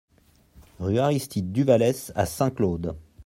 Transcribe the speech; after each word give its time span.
Rue 0.79 0.97
Aristide 0.97 1.51
Duvales 1.51 2.11
à 2.15 2.25
Saint-Claude 2.25 2.97